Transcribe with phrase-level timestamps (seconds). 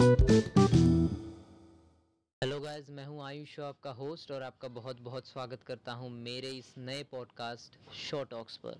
[0.00, 0.18] Hello
[2.60, 6.72] guys मैं हूँ आयुष, आपका होस्ट और आपका बहुत बहुत स्वागत करता हूँ मेरे इस
[6.78, 8.78] नए पॉडकास्ट शॉर्ट ऑक्स पर।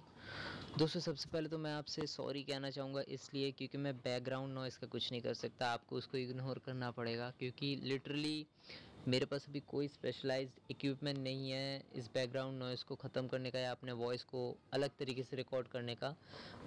[0.79, 4.87] दोस्तों, सबसे पहले तो मैं आपसे सॉरी कहना चाहूँगा इसलिए क्योंकि मैं बैकग्राउंड नॉइस का
[4.87, 8.47] कुछ नहीं कर सकता, आपको उसको इग्नोर करना पड़ेगा क्योंकि लिटरली
[9.09, 13.59] मेरे पास अभी कोई स्पेशलाइज्ड इक्विपमेंट नहीं है इस बैकग्राउंड नॉइस को ख़त्म करने का
[13.59, 14.41] या अपने वॉइस को
[14.75, 16.15] अलग तरीके से रिकॉर्ड करने का।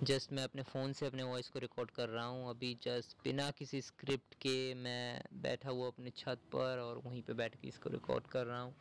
[0.04, 3.50] जस्ट मैं अपने फ़ोन से अपने वॉइस को रिकॉर्ड कर रहा हूँ। अभी जस्ट बिना
[3.52, 7.90] किसी स्क्रिप्ट के मैं बैठा हुआ अपने छत पर और वहीं पे बैठ के इसको
[7.90, 8.76] रिकॉर्ड कर रहा हूँ।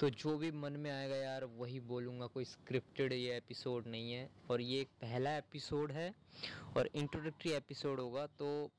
[0.00, 4.28] तो जो भी मन में आएगा यार, वही बोलूँगा, कोई स्क्रिप्टेड ये एपिसोड नहीं है।
[4.50, 6.12] और ये एक पहला एपिसोड है
[6.76, 8.70] और इंट्रोडक्टरी एपिसोड होगा तो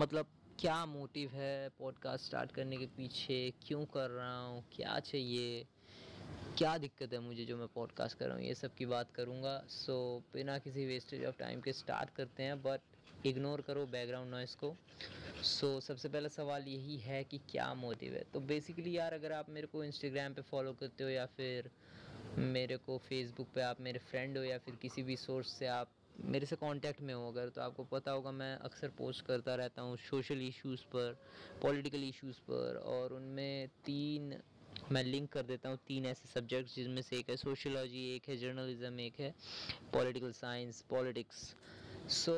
[0.00, 0.26] मतलब
[0.60, 3.52] क्या मोटिव है पॉडकास्ट स्टार्ट करने के पीछे?
[3.66, 4.64] क्यों कर रहा हूँ?
[4.72, 5.66] क्या चाहिए?
[6.58, 8.44] क्या दिक्कत है मुझे जो मैं पॉडकास्ट कर रहा हूँ?
[8.44, 12.62] ये सब की बात करूँगा। सो बिना किसी वेस्टेज ऑफ़ टाइम के स्टार्ट करते हैं
[12.62, 12.80] बट
[13.26, 14.76] इग्नोर करो बैकग्राउंड नॉइस को।
[15.42, 18.24] सो so, सबसे पहला सवाल यही है कि क्या मोटिव है?
[18.34, 21.70] तो बेसिकली यार अगर आप मेरे को इंस्टाग्राम पे फॉलो करते हो या फिर
[22.38, 25.88] मेरे को फेसबुक पे आप मेरे फ्रेंड हो या फिर किसी भी सोर्स से आप
[26.24, 29.82] मेरे से कांटेक्ट में हो अगर तो आपको पता होगा मैं अक्सर पोस्ट करता रहता
[29.82, 31.12] हूँ सोशल इश्यूज़ पर
[31.62, 34.42] पॉलिटिकल इश्यूज़ पर और उनमें तीन,
[34.92, 38.36] मैं लिंक कर देता हूँ तीन ऐसे सब्जेक्ट्स जिनमें से एक है सोशियोलॉजी एक है
[38.36, 39.34] जर्नलिज्म एक है
[39.92, 41.54] पॉलिटिकल साइंस पॉलिटिक्स
[42.08, 42.36] सो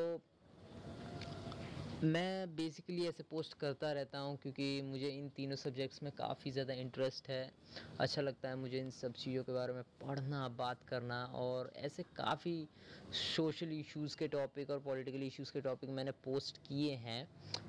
[2.03, 6.73] मैं बेसिकली ऐसे पोस्ट करता रहता हूँ क्योंकि मुझे इन तीनों सब्जेक्ट्स में काफ़ी ज़्यादा
[6.73, 7.51] इंटरेस्ट है।
[7.99, 12.03] अच्छा लगता है मुझे इन सब चीज़ों के बारे में पढ़ना, बात करना और ऐसे
[12.03, 12.67] काफ़ी
[13.35, 17.27] सोशल इश्यूज़ के टॉपिक और पॉलिटिकल इश्यूज़ के टॉपिक मैंने पोस्ट किए हैं।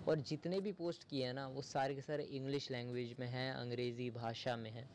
[0.08, 3.52] और जितने भी पोस्ट किए हैं ना, वो सारे के सारे इंग्लिश लैंग्वेज में हैं,
[3.52, 4.88] अंग्रेज़ी भाषा में हैं।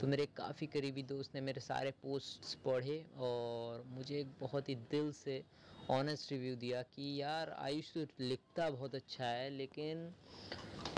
[0.00, 5.12] तो मेरे काफ़ी करीबी दोस्त ने मेरे सारे पोस्ट्स पढ़े और मुझे बहुत ही दिल
[5.12, 5.42] से
[5.90, 10.10] ऑनेस्ट रिव्यू दिया कि यार, आयुष तो लिखता बहुत अच्छा है, लेकिन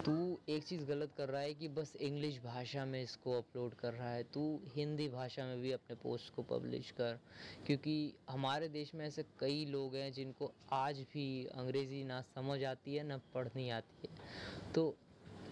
[0.04, 3.92] तू एक चीज़ गलत कर रहा है कि बस इंग्लिश भाषा में इसको अपलोड कर
[3.94, 7.18] रहा है। तू हिंदी भाषा में भी अपने पोस्ट को पब्लिश कर,
[7.66, 12.96] क्योंकि हमारे देश में ऐसे कई लोग हैं जिनको आज भी अंग्रेज़ी ना समझ आती
[12.96, 14.96] है, ना पढ़नी आती है। तो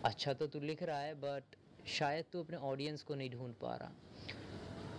[0.04, 1.56] अच्छा तो तू लिख रहा है बट
[1.88, 3.92] शायद तू अपने ऑडियंस को नहीं ढूंढ पा रहा।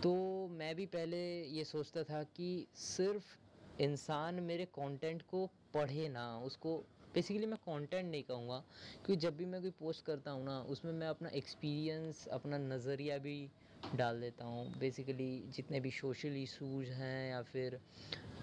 [0.03, 0.13] तो
[0.47, 3.37] मैं भी पहले ये सोचता था कि सिर्फ़
[3.81, 6.75] इंसान मेरे कंटेंट को पढ़े ना, उसको
[7.13, 8.57] बेसिकली मैं कंटेंट नहीं कहूँगा,
[9.05, 13.17] क्योंकि जब भी मैं कोई पोस्ट करता हूँ ना, उसमें मैं अपना एक्सपीरियंस अपना नज़रिया
[13.17, 13.49] भी
[13.95, 17.79] डाल देता हूँ। बेसिकली जितने भी सोशल इशूज़ हैं या फिर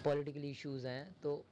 [0.05, 1.45] पॉलिटिकल इश्यूज़ हैं तो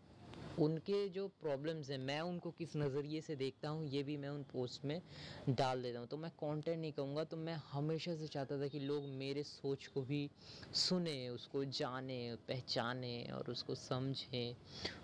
[0.58, 4.42] उनके जो प्रॉब्लम्स हैं, मैं उनको किस नज़रिए से देखता हूँ, ये भी मैं उन
[4.42, 5.00] पोस्ट में
[5.48, 8.80] डाल देता हूँ। तो मैं कंटेंट नहीं कहूँगा तो मैं हमेशा से चाहता था कि
[8.80, 10.28] लोग मेरे सोच को भी
[10.74, 14.54] सुने, उसको जाने, पहचाने और उसको समझें,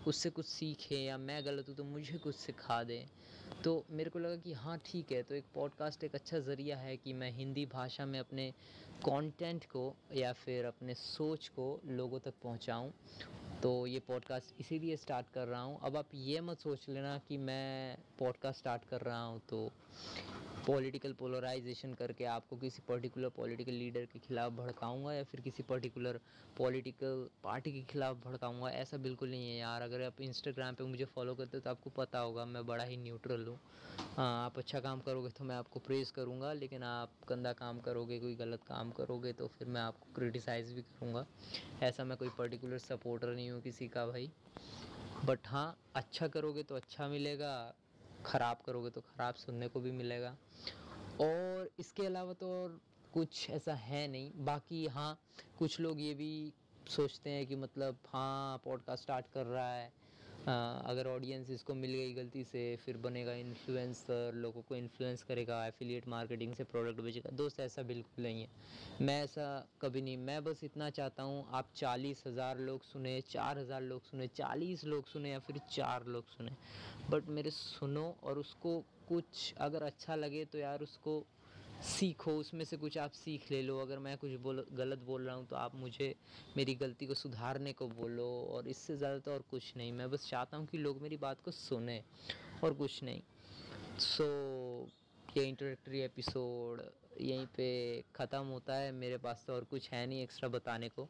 [0.06, 3.04] उससे कुछ सीखें या मैं गलत हूँ तो मुझे कुछ सिखा दें।
[3.64, 6.96] तो मेरे को लगा कि हाँ ठीक है तो एक पॉडकास्ट एक अच्छा ज़रिया है
[6.96, 8.50] कि मैं हिंदी भाषा में अपने
[9.04, 12.90] कंटेंट को या फिर अपने सोच को लोगों तक पहुंचाऊं।
[13.62, 17.36] तो ये पॉडकास्ट इसीलिए स्टार्ट कर रहा हूँ। अब आप ये मत सोच लेना कि
[17.36, 19.70] मैं पॉडकास्ट स्टार्ट कर रहा हूँ तो
[20.70, 26.20] पॉलिटिकल पोलराइजेशन करके आपको किसी पर्टिकुलर पॉलिटिकल लीडर के खिलाफ भड़काऊँगा या फिर किसी पर्टिकुलर
[26.58, 28.70] पॉलिटिकल पार्टी के खिलाफ भड़काऊँगा?
[28.70, 31.90] ऐसा बिल्कुल नहीं है यार। अगर आप इंस्टाग्राम पे मुझे फॉलो करते हो तो आपको
[31.90, 33.58] पता होगा, मैं बड़ा ही न्यूट्रल हूँ।
[34.16, 38.18] हाँ आप अच्छा काम करोगे तो मैं आपको प्रेज़ करूँगा, लेकिन आप गंदा काम करोगे,
[38.18, 41.26] कोई गलत काम करोगे तो फिर मैं आपको क्रिटिसाइज़ भी करूँगा।
[41.82, 44.30] ऐसा मैं कोई पर्टिकुलर सपोर्टर नहीं हूँ किसी का भाई।
[45.24, 47.52] बट हाँ अच्छा करोगे तो अच्छा मिलेगा।
[48.26, 50.36] ख़राब करोगे तो ख़राब सुनने को भी मिलेगा।
[51.20, 52.80] और इसके अलावा तो और
[53.14, 55.18] कुछ ऐसा है नहीं। बाकी हाँ
[55.58, 56.52] कुछ लोग ये भी
[56.90, 59.92] सोचते हैं कि मतलब हाँ पॉडकास्ट स्टार्ट कर रहा है।
[60.40, 66.08] अगर ऑडियंस इसको मिल गई गलती से, फिर बनेगा इन्फ्लुएंसर लोगों को इन्फ्लुएंस करेगा एफिलिएट
[66.08, 68.48] मार्केटिंग से प्रोडक्ट बेचेगा। दोस्त, ऐसा बिल्कुल नहीं है।
[69.00, 69.44] मैं ऐसा
[69.80, 74.04] कभी नहीं, मैं बस इतना चाहता हूँ, आप चालीस हज़ार लोग सुने, चार हज़ार लोग
[74.04, 76.56] सुने, चालीस लोग सुने या फिर चार लोग सुने।
[77.10, 78.78] बट मेरे सुनो और उसको
[79.08, 81.22] कुछ अगर अच्छा लगे तो यार उसको
[81.82, 85.34] सीखो उसमें से कुछ आप सीख ले लो। अगर मैं कुछ बोल गलत बोल रहा
[85.34, 86.14] हूँ तो आप मुझे
[86.56, 90.28] मेरी गलती को सुधारने को बोलो और इससे ज़्यादा तो और कुछ नहीं। मैं बस
[90.30, 92.02] चाहता हूँ कि लोग मेरी बात को सुने
[92.64, 93.20] और कुछ नहीं।
[93.98, 96.82] सो so, ये इंट्रोडक्टरी एपिसोड
[97.20, 97.68] यहीं पे
[98.16, 101.08] ख़त्म होता है। मेरे पास तो और कुछ है नहीं एक्स्ट्रा बताने को।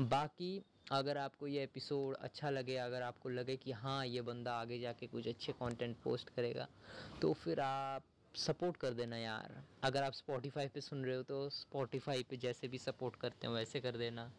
[0.00, 0.62] बाकी
[0.92, 5.06] अगर आपको ये एपिसोड अच्छा लगे अगर आपको लगे कि हाँ ये बंदा आगे जाके
[5.06, 6.66] कुछ अच्छे कंटेंट पोस्ट करेगा
[7.22, 8.02] तो फिर आप
[8.36, 12.68] सपोर्ट कर देना यार। अगर आप स्पॉटिफाई पे सुन रहे हो तो स्पॉटिफाई पे जैसे
[12.68, 14.30] भी सपोर्ट करते हैं वैसे कर देना।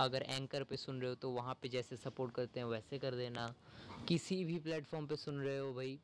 [0.00, 3.14] अगर एंकर पे सुन रहे हो तो वहाँ पे जैसे सपोर्ट करते हैं वैसे कर
[3.14, 3.54] देना।
[4.08, 5.98] किसी भी प्लेटफॉर्म पे सुन रहे हो भाई,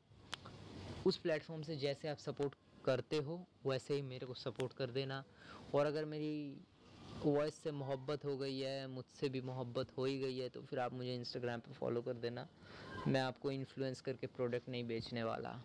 [1.06, 2.54] उस प्लेटफॉर्म से जैसे आप सपोर्ट
[2.84, 5.22] करते हो, वैसे ही मेरे को सपोर्ट कर देना।
[5.74, 6.56] और अगर मेरी
[7.24, 10.78] वॉइस से मोहब्बत हो गई है, मुझसे भी मोहब्बत हो ही गई है तो फिर
[10.78, 12.48] आप मुझे इंस्टाग्राम पे फॉलो कर देना।
[13.08, 15.60] मैं आपको इन्फ्लुएंस करके प्रोडक्ट नहीं बेचने वाला।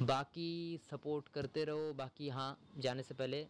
[0.00, 3.46] बाकी सपोर्ट करते रहो। बाकी हाँ जाने से पहले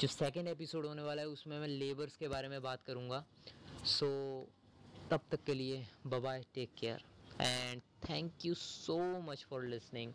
[0.00, 3.24] जो सेकेंड एपिसोड होने वाला है उसमें मैं लेबर्स के बारे में बात करूँगा।
[3.84, 4.06] सो
[4.46, 7.04] so, तब तक के लिए bye take care
[7.40, 10.12] and thank you so much for listening